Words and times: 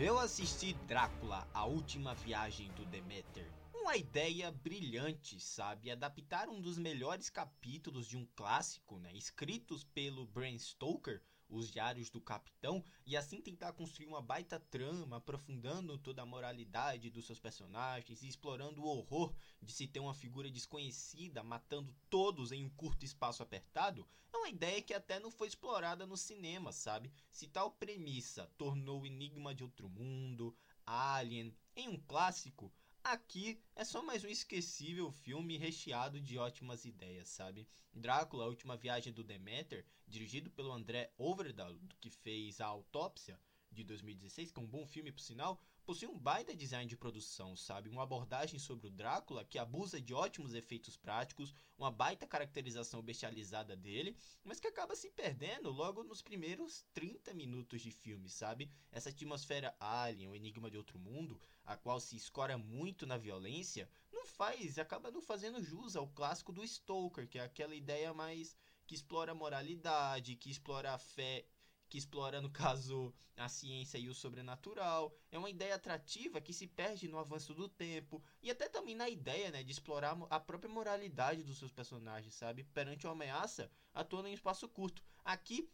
Eu 0.00 0.16
assisti 0.16 0.74
Drácula, 0.86 1.44
a 1.52 1.64
última 1.64 2.14
viagem 2.14 2.70
do 2.74 2.84
Demeter. 2.86 3.50
Uma 3.74 3.96
ideia 3.96 4.48
brilhante, 4.48 5.40
sabe? 5.40 5.90
Adaptar 5.90 6.48
um 6.48 6.60
dos 6.60 6.78
melhores 6.78 7.28
capítulos 7.28 8.06
de 8.06 8.16
um 8.16 8.24
clássico, 8.36 8.96
né? 9.00 9.12
Escritos 9.12 9.82
pelo 9.82 10.24
Bram 10.24 10.56
Stoker, 10.56 11.20
os 11.48 11.70
Diários 11.70 12.10
do 12.10 12.20
Capitão, 12.20 12.84
e 13.06 13.16
assim 13.16 13.40
tentar 13.40 13.72
construir 13.72 14.06
uma 14.06 14.20
baita 14.20 14.60
trama, 14.60 15.16
aprofundando 15.16 15.98
toda 15.98 16.22
a 16.22 16.26
moralidade 16.26 17.10
dos 17.10 17.26
seus 17.26 17.40
personagens 17.40 18.22
e 18.22 18.28
explorando 18.28 18.82
o 18.82 18.86
horror 18.86 19.34
de 19.62 19.72
se 19.72 19.86
ter 19.86 20.00
uma 20.00 20.14
figura 20.14 20.50
desconhecida 20.50 21.42
matando 21.42 21.94
todos 22.10 22.52
em 22.52 22.64
um 22.64 22.70
curto 22.70 23.04
espaço 23.04 23.42
apertado, 23.42 24.06
é 24.32 24.36
uma 24.36 24.48
ideia 24.50 24.82
que 24.82 24.92
até 24.92 25.18
não 25.18 25.30
foi 25.30 25.48
explorada 25.48 26.06
no 26.06 26.16
cinema, 26.16 26.72
sabe? 26.72 27.10
Se 27.30 27.48
tal 27.48 27.70
premissa 27.70 28.50
tornou 28.58 29.00
o 29.02 29.06
Enigma 29.06 29.54
de 29.54 29.64
Outro 29.64 29.88
Mundo, 29.88 30.54
Alien, 30.84 31.54
em 31.74 31.88
um 31.88 31.98
clássico, 31.98 32.72
Aqui 33.10 33.58
é 33.74 33.84
só 33.84 34.02
mais 34.02 34.22
um 34.22 34.28
esquecível 34.28 35.10
filme 35.10 35.56
recheado 35.56 36.20
de 36.20 36.36
ótimas 36.36 36.84
ideias, 36.84 37.26
sabe? 37.30 37.66
Drácula, 37.90 38.44
a 38.44 38.48
última 38.48 38.76
viagem 38.76 39.14
do 39.14 39.24
Demeter, 39.24 39.86
dirigido 40.06 40.50
pelo 40.50 40.70
André 40.70 41.10
Overdahl, 41.16 41.74
que 42.02 42.10
fez 42.10 42.60
a 42.60 42.66
Autópsia 42.66 43.40
de 43.70 43.84
2016, 43.84 44.50
que 44.50 44.58
é 44.58 44.62
um 44.62 44.66
bom 44.66 44.86
filme 44.86 45.12
por 45.12 45.20
sinal, 45.20 45.60
possui 45.84 46.08
um 46.08 46.18
baita 46.18 46.54
design 46.54 46.88
de 46.88 46.96
produção, 46.96 47.56
sabe? 47.56 47.88
Uma 47.88 48.02
abordagem 48.02 48.58
sobre 48.58 48.86
o 48.86 48.90
Drácula 48.90 49.44
que 49.44 49.58
abusa 49.58 50.00
de 50.00 50.12
ótimos 50.12 50.54
efeitos 50.54 50.96
práticos, 50.96 51.54
uma 51.78 51.90
baita 51.90 52.26
caracterização 52.26 53.02
bestializada 53.02 53.76
dele, 53.76 54.16
mas 54.44 54.60
que 54.60 54.66
acaba 54.66 54.94
se 54.94 55.10
perdendo 55.10 55.70
logo 55.70 56.02
nos 56.02 56.20
primeiros 56.20 56.84
30 56.92 57.32
minutos 57.32 57.80
de 57.80 57.90
filme, 57.90 58.28
sabe? 58.28 58.70
Essa 58.92 59.10
atmosfera 59.10 59.74
alien, 59.80 60.28
o 60.28 60.34
enigma 60.34 60.70
de 60.70 60.76
outro 60.76 60.98
mundo, 60.98 61.40
a 61.64 61.76
qual 61.76 62.00
se 62.00 62.16
escora 62.16 62.58
muito 62.58 63.06
na 63.06 63.16
violência, 63.16 63.88
não 64.12 64.26
faz, 64.26 64.78
acaba 64.78 65.10
não 65.10 65.22
fazendo 65.22 65.62
jus 65.62 65.96
ao 65.96 66.08
clássico 66.08 66.52
do 66.52 66.66
Stoker, 66.66 67.28
que 67.28 67.38
é 67.38 67.42
aquela 67.42 67.74
ideia 67.74 68.12
mais 68.12 68.56
que 68.86 68.94
explora 68.94 69.32
a 69.32 69.34
moralidade, 69.34 70.36
que 70.36 70.50
explora 70.50 70.94
a 70.94 70.98
fé 70.98 71.44
que 71.88 71.98
explora, 71.98 72.40
no 72.40 72.50
caso, 72.50 73.14
a 73.36 73.48
ciência 73.48 73.98
e 73.98 74.08
o 74.08 74.14
sobrenatural. 74.14 75.14
É 75.30 75.38
uma 75.38 75.50
ideia 75.50 75.74
atrativa 75.74 76.40
que 76.40 76.52
se 76.52 76.66
perde 76.66 77.08
no 77.08 77.18
avanço 77.18 77.54
do 77.54 77.68
tempo 77.68 78.22
e 78.42 78.50
até 78.50 78.68
também 78.68 78.94
na 78.94 79.08
ideia 79.08 79.50
né, 79.50 79.62
de 79.62 79.72
explorar 79.72 80.16
a 80.28 80.40
própria 80.40 80.70
moralidade 80.70 81.42
dos 81.42 81.58
seus 81.58 81.72
personagens, 81.72 82.34
sabe? 82.34 82.64
Perante 82.64 83.06
uma 83.06 83.12
ameaça, 83.12 83.70
atuando 83.94 84.28
em 84.28 84.34
espaço 84.34 84.68
curto. 84.68 85.02
Aqui, 85.24 85.70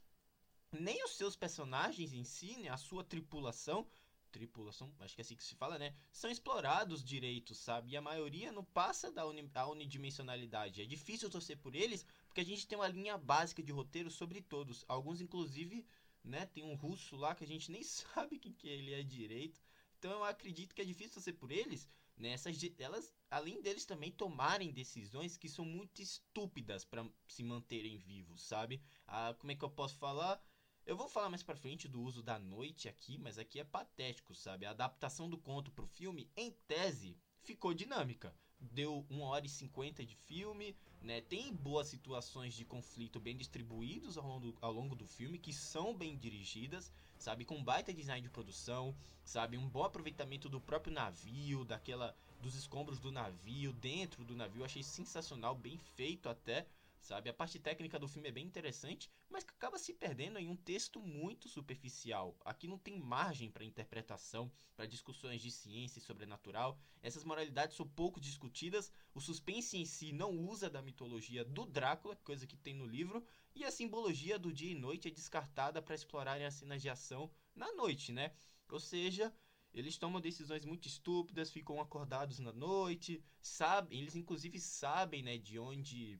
nem 0.71 1.03
os 1.05 1.17
seus 1.17 1.37
personagens 1.37 2.12
em 2.12 2.25
si, 2.25 2.56
né, 2.59 2.69
a 2.69 2.77
sua 2.77 3.03
tripulação, 3.03 3.87
tripulação, 4.34 4.93
acho 4.99 5.15
que 5.15 5.21
é 5.21 5.25
assim 5.25 5.37
que 5.37 5.45
se 5.45 5.55
fala, 5.55 5.78
né? 5.78 5.95
São 6.11 6.28
explorados 6.28 7.05
direitos, 7.05 7.56
sabe? 7.59 7.93
E 7.93 7.97
a 7.97 8.01
maioria 8.01 8.51
não 8.51 8.65
passa 8.65 9.12
da 9.12 9.25
uni, 9.25 9.49
unidimensionalidade. 9.71 10.83
É 10.83 10.84
difícil 10.84 11.31
torcer 11.31 11.56
por 11.56 11.77
eles, 11.77 12.05
porque 12.27 12.41
a 12.41 12.45
gente 12.45 12.67
tem 12.67 12.77
uma 12.77 12.89
linha 12.89 13.17
básica 13.17 13.62
de 13.62 13.71
roteiro 13.71 14.11
sobre 14.11 14.43
todos. 14.43 14.84
Alguns, 14.89 15.21
inclusive, 15.21 15.87
né? 16.25 16.47
Tem 16.47 16.64
um 16.64 16.75
russo 16.75 17.17
lá 17.17 17.34
que 17.34 17.44
a 17.44 17.47
gente 17.47 17.70
nem 17.70 17.83
sabe 17.84 18.39
quem 18.39 18.53
que 18.53 18.69
ele 18.69 18.94
é 18.94 19.03
direito. 19.03 19.61
Então 19.98 20.11
eu 20.11 20.25
acredito 20.25 20.75
que 20.75 20.83
é 20.83 20.84
difícil 20.84 21.20
ser 21.20 21.34
por 21.34 21.50
eles, 21.53 21.89
né? 22.16 22.31
Essas, 22.31 22.58
elas, 22.78 23.12
além 23.31 23.61
deles 23.62 23.84
também 23.84 24.11
tomarem 24.11 24.72
decisões 24.72 25.36
que 25.36 25.48
são 25.48 25.64
muito 25.64 26.03
estúpidas 26.03 26.84
para 26.84 27.06
se 27.27 27.42
manterem 27.42 27.98
vivos, 27.98 28.42
sabe? 28.42 28.83
Ah, 29.06 29.34
como 29.39 29.53
é 29.53 29.55
que 29.55 29.64
eu 29.64 29.70
posso 29.70 29.97
falar? 29.97 30.42
Eu 30.86 30.97
vou 30.97 31.09
falar 31.09 31.31
mais 31.31 31.43
para 31.43 31.56
frente 31.56 31.88
do 31.88 32.03
uso 32.03 32.22
da 32.22 32.38
noite 32.38 32.88
aqui, 32.88 33.16
mas 33.16 33.38
aqui 33.38 33.59
é 33.59 33.65
patético, 33.65 34.34
sabe? 34.34 34.66
A 34.66 34.70
adaptação 34.70 35.31
do 35.31 35.38
conto 35.38 35.70
pro 35.70 35.87
filme, 35.87 36.31
em 36.37 36.50
tese, 36.66 37.16
ficou 37.43 37.72
dinâmica 37.72 38.37
deu 38.72 39.04
1 39.10 39.20
hora 39.20 39.47
e 39.47 39.48
50 39.48 40.04
de 40.04 40.14
filme, 40.14 40.76
né? 41.02 41.20
Tem 41.20 41.52
boas 41.54 41.88
situações 41.88 42.54
de 42.54 42.64
conflito 42.64 43.20
bem 43.20 43.36
distribuídos 43.36 44.16
ao 44.16 44.26
longo, 44.26 44.54
ao 44.60 44.72
longo 44.72 44.97
do 44.97 45.06
filme, 45.06 45.38
que 45.38 45.52
são 45.52 45.94
bem 45.94 46.16
dirigidas, 46.16 46.92
sabe? 47.19 47.44
Com 47.44 47.62
baita 47.62 47.92
design 47.92 48.22
de 48.22 48.30
produção, 48.30 48.94
sabe? 49.25 49.58
Um 49.58 49.69
bom 49.69 49.84
aproveitamento 49.84 50.48
do 50.48 50.60
próprio 50.60 50.92
navio, 50.92 51.64
daquela 51.64 52.16
dos 52.41 52.54
escombros 52.54 52.98
do 52.98 53.10
navio, 53.10 53.72
dentro 53.72 54.25
do 54.25 54.36
navio, 54.36 54.64
achei 54.64 54.82
sensacional, 54.82 55.54
bem 55.54 55.78
feito 55.78 56.28
até 56.28 56.66
sabe? 57.04 57.28
A 57.28 57.34
parte 57.34 57.59
técnica 57.59 57.98
do 57.98 58.09
filme 58.09 58.28
é 58.28 58.32
bem 58.32 58.47
interessante, 58.47 59.10
mas 59.28 59.44
que 59.44 59.50
acaba 59.50 59.78
se 59.78 59.92
perdendo 59.92 60.38
em 60.38 60.48
um 60.48 60.56
texto 60.56 61.00
muito 61.00 61.48
superficial. 61.48 62.37
Aqui 62.44 62.66
não 62.66 62.78
tem 62.78 62.98
margem 62.98 63.50
para 63.50 63.65
interpretação, 63.65 64.50
para 64.75 64.87
discussões 64.87 65.43
de 65.43 65.50
ciência 65.50 65.98
e 65.98 66.03
sobrenatural. 66.03 66.78
Essas 67.03 67.22
moralidades 67.22 67.76
são 67.76 67.87
pouco 67.87 68.19
discutidas, 68.19 68.91
o 69.14 69.20
suspense 69.20 69.76
em 69.76 69.84
si 69.84 70.12
não 70.12 70.31
usa 70.38 70.70
da 70.70 70.81
mitologia 70.81 71.44
do 71.44 71.66
Drácula, 71.66 72.16
coisa 72.16 72.47
que 72.47 72.56
tem 72.56 72.75
no 72.75 72.87
livro, 72.87 73.25
e 73.54 73.64
a 73.64 73.70
simbologia 73.70 74.38
do 74.38 74.53
dia 74.53 74.72
e 74.72 74.75
noite 74.75 75.09
é 75.09 75.10
descartada 75.10 75.82
para 75.82 75.94
explorarem 75.94 76.47
as 76.47 76.54
cenas 76.54 76.81
de 76.81 76.88
ação 76.88 77.31
na 77.54 77.70
noite, 77.75 78.12
né? 78.12 78.32
Ou 78.69 78.81
seja, 78.81 79.32
eles 79.75 79.98
tomam 79.98 80.20
decisões 80.20 80.64
muito 80.64 80.88
estúpidas, 80.88 81.50
ficam 81.50 81.81
acordados 81.81 82.38
na 82.38 82.53
noite, 82.53 83.22
sabem, 83.43 84.00
eles 84.00 84.16
inclusive 84.16 84.59
sabem, 84.59 85.22
né, 85.22 85.37
de 85.37 85.59
onde 85.59 86.19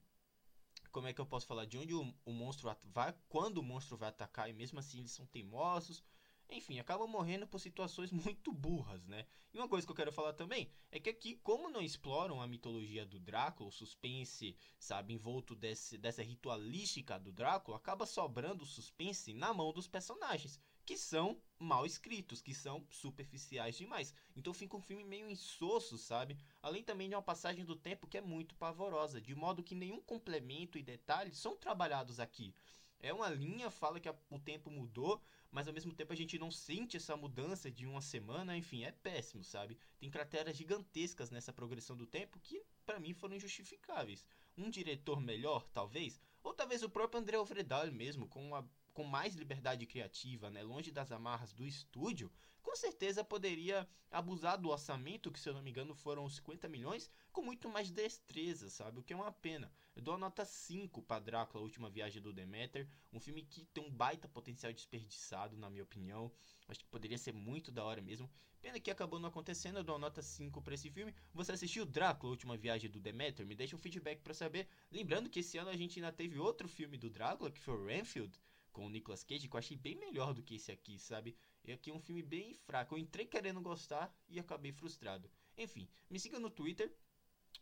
como 0.95 1.09
é 1.09 1.13
que 1.13 1.21
eu 1.21 1.27
posso 1.27 1.45
falar 1.45 1.65
de 1.65 1.77
onde 1.77 1.93
o, 1.93 2.15
o 2.25 2.33
monstro 2.33 2.73
vai, 2.85 3.13
quando 3.29 3.59
o 3.59 3.63
monstro 3.65 3.97
vai 3.97 4.11
atacar 4.11 4.49
e 4.49 4.53
mesmo 4.53 4.79
assim 4.79 5.01
eles 5.01 5.11
são 5.11 5.27
teimosos. 5.27 6.05
Enfim, 6.49 6.79
acabam 6.79 7.09
morrendo 7.09 7.49
por 7.49 7.59
situações 7.59 8.13
muito 8.15 8.53
burras, 8.53 9.05
né? 9.05 9.27
E 9.53 9.59
uma 9.59 9.69
coisa 9.69 9.85
que 9.85 9.91
eu 9.91 9.97
quero 9.97 10.13
falar 10.13 10.35
também 10.35 10.71
é 10.93 11.01
que 11.01 11.11
aqui, 11.11 11.37
como 11.43 11.69
não 11.69 11.81
exploram 11.81 12.41
a 12.41 12.47
mitologia 12.47 13.05
do 13.05 13.19
Drácula, 13.19 13.71
o 13.71 13.73
suspense, 13.73 14.57
sabe, 14.79 15.13
envolto 15.13 15.57
desse, 15.57 15.99
dessa 15.99 16.23
ritualística 16.23 17.19
do 17.19 17.33
Drácula, 17.33 17.77
acaba 17.77 18.07
sobrando 18.07 18.63
o 18.63 18.67
suspense 18.67 19.35
na 19.35 19.53
mão 19.53 19.73
dos 19.73 19.89
personagens 19.89 20.61
que 20.85 20.97
são 20.97 21.41
mal 21.59 21.87
escritos, 21.87 22.43
que 22.43 22.55
são 22.55 22.87
superficiais 22.91 23.77
demais. 23.77 24.15
Então 24.37 24.53
fica 24.53 24.77
um 24.77 24.83
filme 24.83 25.05
meio 25.05 25.29
insosso, 25.29 25.97
sabe? 25.97 26.37
Além 26.63 26.83
também 26.83 27.09
de 27.09 27.15
uma 27.15 27.23
passagem 27.23 27.65
do 27.65 27.75
tempo 27.75 28.07
que 28.07 28.19
é 28.19 28.21
muito 28.21 28.55
pavorosa, 28.55 29.21
de 29.21 29.35
modo 29.35 29.63
que 29.63 29.75
nenhum 29.75 30.01
complemento 30.01 30.79
e 30.79 30.83
detalhes 30.83 31.39
são 31.39 31.57
trabalhados 31.57 32.21
aqui. 32.21 32.55
É 33.01 33.13
uma 33.13 33.29
linha, 33.29 33.71
fala 33.71 34.01
que 34.01 34.09
o 34.31 34.39
tempo 34.39 34.71
mudou, 34.71 35.23
mas 35.51 35.69
ao 35.69 35.75
mesmo 35.75 35.93
tempo 35.93 36.13
a 36.13 36.17
gente 36.17 36.39
não 36.39 36.51
sente 36.51 36.97
essa 36.97 37.17
mudança 37.17 37.71
de 37.71 37.87
uma 37.87 38.01
semana, 38.01 38.57
enfim, 38.57 38.85
é 38.85 38.93
péssimo, 38.93 39.45
sabe? 39.45 39.79
Tem 39.99 40.11
crateras 40.11 40.57
gigantescas 40.57 41.31
nessa 41.31 41.53
progressão 41.53 41.97
do 41.97 42.07
tempo 42.07 42.41
que 42.41 42.63
para 42.85 42.99
mim 42.99 43.13
foram 43.13 43.37
injustificáveis. 43.37 44.27
Um 44.57 44.71
diretor 44.71 45.21
melhor, 45.21 45.69
talvez, 45.73 46.21
ou 46.43 46.55
talvez 46.55 46.83
o 46.83 46.89
próprio 46.91 47.21
André 47.21 47.37
Alfredal 47.37 47.91
mesmo, 47.93 48.27
com 48.27 48.43
uma 48.43 48.69
com 48.95 49.05
mais 49.05 49.35
liberdade 49.35 49.85
criativa, 49.87 50.49
né, 50.49 50.63
longe 50.63 50.91
das 50.93 51.11
amarras 51.11 51.53
do 51.53 51.67
estúdio, 51.67 52.31
com 52.63 52.77
certeza 52.77 53.23
poderia 53.23 53.87
abusar 54.11 54.57
do 54.57 54.71
orçamento, 54.71 55.31
que 55.31 55.39
se 55.39 55.49
eu 55.49 55.53
não 55.53 55.63
me 55.63 55.71
engano 55.71 55.95
foram 55.95 56.29
50 56.29 56.69
milhões, 56.69 57.11
com 57.31 57.43
muito 57.43 57.69
mais 57.69 57.91
destreza, 57.91 58.71
sabe? 58.71 58.99
O 58.99 59.03
que 59.03 59.13
é 59.13 59.17
uma 59.17 59.31
pena. 59.31 59.71
Eu 59.95 60.03
dou 60.03 60.15
a 60.15 60.19
nota 60.19 60.45
5 60.45 61.03
para 61.03 61.21
Drácula, 61.21 61.61
a 61.61 61.65
última 61.65 61.91
viagem 61.91 62.23
do 62.23 62.33
Demeter, 62.33 62.89
um 63.13 63.21
filme 63.21 63.43
que 63.43 63.65
tem 63.67 63.85
um 63.85 63.91
baita 63.91 64.29
potencial 64.29 64.73
desperdiçado, 64.73 65.57
na 65.57 65.69
minha 65.69 65.83
opinião. 65.83 66.33
Acho 66.69 66.81
que 66.81 66.87
poderia 66.87 67.19
ser 67.19 67.33
muito 67.33 67.71
da 67.71 67.85
hora 67.85 68.01
mesmo. 68.01 68.31
Pena 68.63 68.81
que 68.81 68.91
acabou 68.91 69.21
não 69.21 69.29
acontecendo, 69.29 69.79
eu 69.79 69.85
dou 69.85 69.97
a 69.97 69.99
nota 69.99 70.23
5 70.23 70.63
para 70.63 70.75
esse 70.75 70.89
filme. 70.89 71.15
Você 71.35 71.53
assistiu 71.53 71.85
Drácula, 71.85 72.31
a 72.31 72.35
última 72.35 72.57
viagem 72.57 72.89
do 72.89 73.01
Demeter? 73.01 73.45
Me 73.45 73.55
deixa 73.55 73.77
um 73.77 73.79
feedback 73.79 74.21
para 74.21 74.33
saber. 74.33 74.69
Lembrando 74.91 75.29
que 75.29 75.41
esse 75.41 75.59
ano 75.59 75.71
a 75.71 75.77
gente 75.77 75.99
ainda 75.99 76.13
teve 76.13 76.39
outro 76.39 76.69
filme 76.69 76.97
do 76.97 77.11
Drácula, 77.11 77.51
que 77.51 77.61
foi 77.61 77.75
o 77.75 77.85
Renfield 77.85 78.41
com 78.75 78.85
o 78.85 78.91
Nicolas 78.91 79.25
Cage, 79.25 79.49
que 79.49 79.57
eu 79.57 79.59
achei 79.59 79.77
bem 79.77 79.95
melhor 79.95 80.35
do 80.35 80.43
que 80.43 80.57
esse 80.57 80.71
aqui, 80.71 80.99
sabe? 80.99 81.35
E 81.65 81.73
aqui 81.73 81.91
é 81.91 81.95
um 81.95 82.01
filme 82.01 82.23
bem 82.23 82.53
fraco. 82.53 82.95
Eu 82.95 82.99
entrei 82.99 83.25
querendo 83.25 83.61
gostar 83.61 84.15
e 84.29 84.39
acabei 84.39 84.73
frustrado. 84.73 85.31
Enfim, 85.57 85.89
me 86.11 86.19
siga 86.19 86.39
no 86.41 86.51
Twitter, 86.51 86.93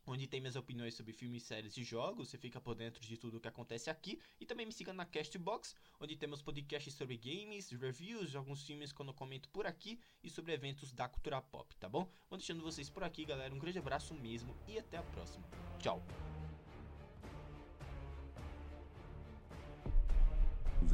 onde 0.06 0.26
tem 0.26 0.41
minhas 0.41 0.56
opiniões 0.56 0.94
sobre 0.94 1.12
filmes, 1.12 1.43
séries 1.43 1.76
e 1.76 1.85
jogos. 1.85 2.31
Você 2.31 2.38
fica 2.38 2.59
por 2.59 2.75
dentro 2.75 3.00
de 3.00 3.17
tudo 3.19 3.37
o 3.37 3.41
que 3.41 3.47
acontece 3.47 3.91
aqui. 3.91 4.19
E 4.41 4.47
também 4.47 4.64
me 4.64 4.73
siga 4.73 4.93
na 4.94 5.05
Castbox, 5.05 5.76
onde 6.00 6.17
temos 6.17 6.41
podcasts 6.41 6.94
sobre 6.94 7.19
games, 7.19 7.70
reviews 7.70 8.35
alguns 8.35 8.64
filmes 8.64 8.91
quando 8.91 9.11
eu 9.11 9.14
comento 9.14 9.50
por 9.50 9.67
aqui 9.67 10.00
e 10.25 10.31
sobre 10.31 10.55
eventos 10.55 10.93
da 10.93 11.09
cultura 11.09 11.43
pop, 11.43 11.76
tá 11.76 11.91
bom? 11.91 12.11
Vou 12.31 12.38
deixando 12.38 12.62
vocês 12.62 12.88
por 12.88 13.05
aqui, 13.05 13.26
galera. 13.26 13.55
Um 13.55 13.59
grande 13.59 13.79
abraço 13.79 14.14
mesmo 14.14 14.56
e 14.67 14.79
até 14.79 14.97
a 14.97 15.03
próxima. 15.03 15.44
Tchau! 15.79 16.03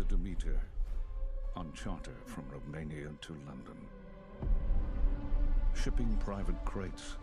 Demeter 0.08 0.58
on 1.55 1.70
charter 1.75 2.14
from 2.25 2.44
Romania 2.50 3.10
to 3.20 3.37
London. 3.46 3.76
Shipping 5.75 6.16
private 6.25 6.64
crates. 6.64 7.16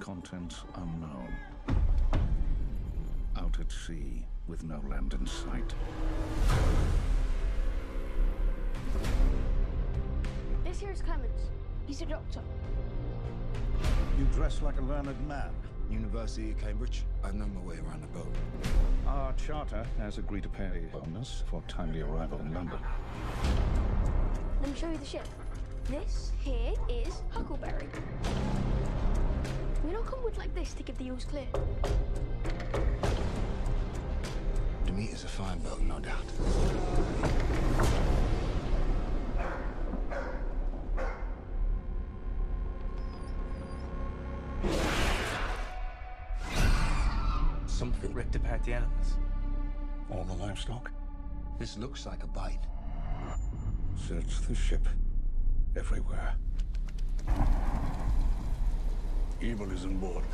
Contents 0.00 0.64
unknown. 0.74 1.32
Out 3.38 3.60
at 3.60 3.70
sea 3.70 4.26
with 4.48 4.64
no 4.64 4.82
land 4.90 5.14
in 5.14 5.24
sight. 5.24 5.72
This 10.64 10.80
here 10.80 10.90
is 10.90 11.00
Clemens. 11.00 11.50
He's 11.86 12.02
a 12.02 12.06
doctor. 12.06 12.40
You 14.18 14.24
dress 14.32 14.62
like 14.62 14.78
a 14.80 14.82
learned 14.82 15.28
man. 15.28 15.52
University 15.90 16.50
of 16.50 16.58
Cambridge. 16.58 17.04
I 17.22 17.30
know 17.32 17.46
my 17.46 17.60
way 17.60 17.76
around 17.76 18.02
the 18.02 18.08
boat. 18.08 18.32
Our 19.06 19.32
charter 19.34 19.86
has 19.98 20.18
agreed 20.18 20.42
to 20.44 20.48
pay 20.48 20.64
a 20.64 20.96
bonus 20.96 21.44
for 21.46 21.62
timely 21.68 22.02
arrival 22.02 22.38
in 22.40 22.52
London. 22.52 22.78
Let 24.60 24.70
me 24.70 24.76
show 24.76 24.90
you 24.90 24.98
the 24.98 25.06
ship. 25.06 25.26
This 25.88 26.32
here 26.40 26.72
is 26.88 27.22
Huckleberry. 27.30 27.88
We 29.84 29.92
don't 29.92 30.06
come 30.06 30.24
with 30.24 30.36
like 30.36 30.54
this 30.54 30.74
to 30.74 30.82
give 30.82 30.98
the 30.98 31.04
ewes 31.04 31.24
clear. 31.24 31.46
Demeter's 34.84 35.24
a 35.24 35.28
fine 35.28 35.58
boat, 35.60 35.80
no 35.82 36.00
doubt. 36.00 36.24
Something 47.76 48.14
ripped 48.14 48.34
apart 48.34 48.64
the 48.64 48.72
animals. 48.72 49.18
All 50.10 50.24
the 50.24 50.32
livestock. 50.32 50.90
This 51.58 51.76
looks 51.76 52.06
like 52.06 52.22
a 52.22 52.26
bite. 52.26 52.64
Search 53.94 54.40
the 54.48 54.54
ship. 54.54 54.88
Everywhere. 55.76 56.36
Evil 59.42 59.70
is 59.72 59.84
on 59.84 59.98
board. 59.98 60.24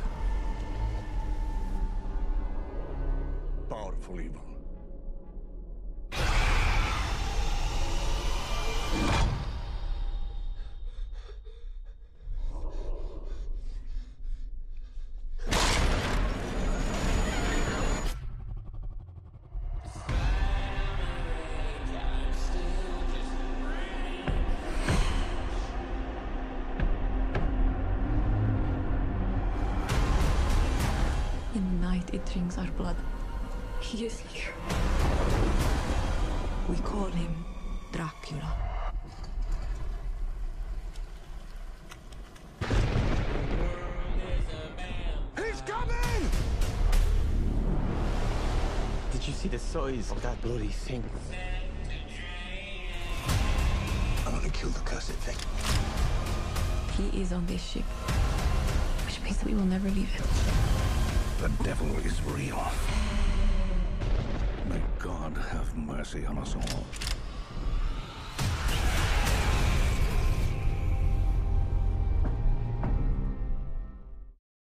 Powerful 3.69 4.21
evil. 4.21 4.52
The 32.25 32.31
drinks 32.31 32.57
our 32.57 32.67
blood. 32.77 32.95
He 33.79 34.05
is 34.05 34.19
here. 34.19 34.53
We 36.69 36.75
call 36.77 37.07
him 37.07 37.45
Dracula. 37.91 38.53
He's 45.37 45.61
coming! 45.61 46.29
Did 49.11 49.27
you 49.27 49.33
see 49.33 49.49
the 49.49 49.59
size 49.59 50.11
of 50.11 50.21
that 50.21 50.41
bloody 50.41 50.67
thing? 50.67 51.03
I 54.25 54.29
want 54.29 54.43
to 54.43 54.49
kill 54.51 54.69
the 54.69 54.79
cursed 54.81 55.11
thing. 55.11 55.37
He 56.97 57.21
is 57.21 57.33
on 57.33 57.45
this 57.47 57.61
ship, 57.61 57.83
which 59.05 59.21
means 59.21 59.37
that 59.37 59.47
we 59.47 59.55
will 59.55 59.65
never 59.65 59.89
leave 59.89 60.09
it. 60.15 60.72
The 61.43 61.49
devil 61.61 61.89
is 62.05 62.21
real. 62.23 62.71
May 64.69 64.81
God 64.97 65.35
have 65.49 65.75
mercy 65.75 66.25
on 66.25 66.37
us 66.37 66.55
all. 66.55 66.85